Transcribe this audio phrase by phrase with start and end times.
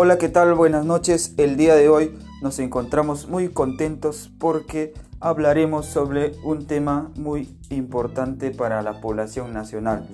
[0.00, 0.54] Hola, ¿qué tal?
[0.54, 1.34] Buenas noches.
[1.38, 8.52] El día de hoy nos encontramos muy contentos porque hablaremos sobre un tema muy importante
[8.52, 10.06] para la población nacional,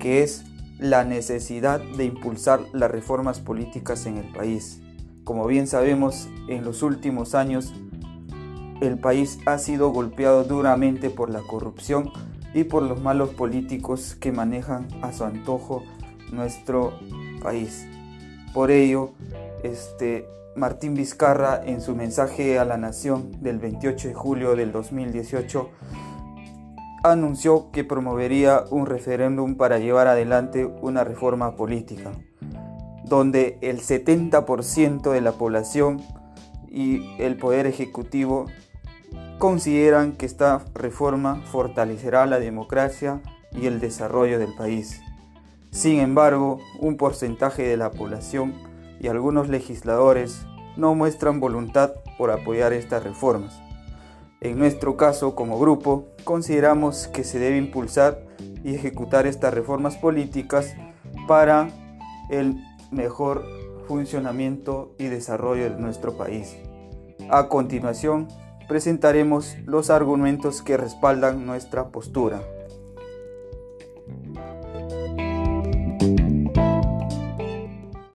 [0.00, 0.44] que es
[0.78, 4.80] la necesidad de impulsar las reformas políticas en el país.
[5.24, 7.74] Como bien sabemos, en los últimos años
[8.80, 12.12] el país ha sido golpeado duramente por la corrupción
[12.54, 15.82] y por los malos políticos que manejan a su antojo
[16.32, 16.98] nuestro
[17.42, 17.86] país.
[18.52, 19.10] Por ello,
[19.62, 25.70] este, Martín Vizcarra en su mensaje a la nación del 28 de julio del 2018
[27.04, 32.12] anunció que promovería un referéndum para llevar adelante una reforma política,
[33.04, 36.02] donde el 70% de la población
[36.68, 38.46] y el Poder Ejecutivo
[39.38, 43.20] consideran que esta reforma fortalecerá la democracia
[43.52, 45.00] y el desarrollo del país.
[45.70, 48.54] Sin embargo, un porcentaje de la población
[49.00, 53.60] y algunos legisladores no muestran voluntad por apoyar estas reformas.
[54.40, 58.24] En nuestro caso, como grupo, consideramos que se debe impulsar
[58.62, 60.74] y ejecutar estas reformas políticas
[61.26, 61.68] para
[62.30, 63.44] el mejor
[63.86, 66.56] funcionamiento y desarrollo de nuestro país.
[67.30, 68.28] A continuación,
[68.68, 72.40] presentaremos los argumentos que respaldan nuestra postura.